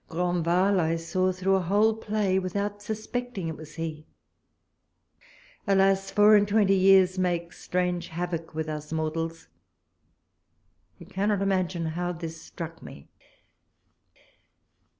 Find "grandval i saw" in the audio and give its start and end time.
0.09-1.31